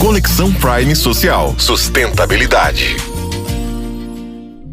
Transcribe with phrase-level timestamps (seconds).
[0.00, 1.54] Conexão Prime Social.
[1.58, 2.96] Sustentabilidade.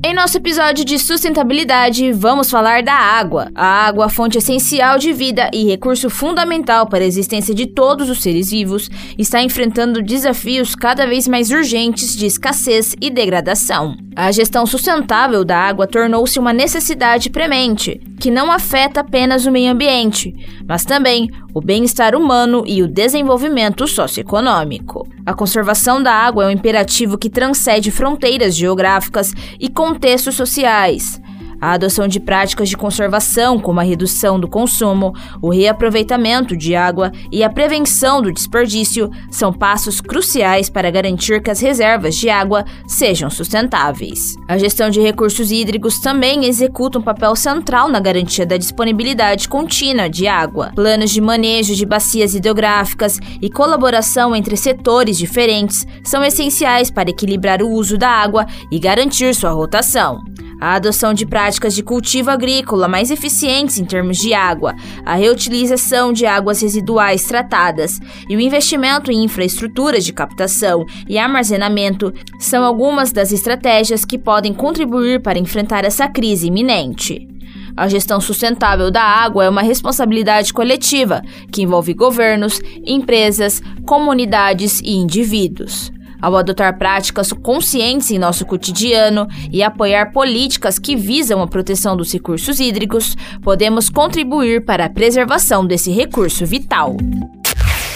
[0.02, 3.52] Em nosso episódio de sustentabilidade, vamos falar da água.
[3.54, 8.22] A água, fonte essencial de vida e recurso fundamental para a existência de todos os
[8.22, 13.98] seres vivos, está enfrentando desafios cada vez mais urgentes de escassez e degradação.
[14.18, 19.72] A gestão sustentável da água tornou-se uma necessidade premente, que não afeta apenas o meio
[19.72, 20.34] ambiente,
[20.68, 25.08] mas também o bem-estar humano e o desenvolvimento socioeconômico.
[25.24, 31.22] A conservação da água é um imperativo que transcende fronteiras geográficas e contextos sociais.
[31.60, 37.12] A adoção de práticas de conservação, como a redução do consumo, o reaproveitamento de água
[37.32, 42.64] e a prevenção do desperdício, são passos cruciais para garantir que as reservas de água
[42.88, 44.36] sejam sustentáveis.
[44.48, 50.10] A gestão de recursos hídricos também executa um papel central na garantia da disponibilidade contínua
[50.10, 50.72] de água.
[50.76, 57.64] Planos de manejo de bacias hidrográficas e colaboração entre setores diferentes são essenciais para equilibrar
[57.64, 60.22] o uso da água e garantir sua rotação
[60.60, 66.12] a adoção de práticas de cultivo agrícola mais eficientes em termos de água, a reutilização
[66.12, 73.12] de águas residuais tratadas e o investimento em infraestruturas de captação e armazenamento são algumas
[73.12, 77.28] das estratégias que podem contribuir para enfrentar essa crise iminente.
[77.76, 84.96] A gestão sustentável da água é uma responsabilidade coletiva que envolve governos, empresas, comunidades e
[84.96, 85.92] indivíduos.
[86.22, 92.12] Ao adotar práticas conscientes em nosso cotidiano e apoiar políticas que visam a proteção dos
[92.12, 96.98] recursos hídricos, podemos contribuir para a preservação desse recurso vital.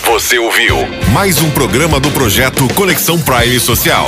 [0.05, 0.75] Você ouviu
[1.13, 4.05] mais um programa do projeto Conexão Prime Social.